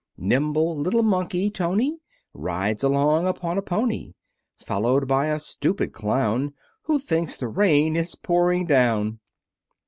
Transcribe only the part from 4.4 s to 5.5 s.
Followed by a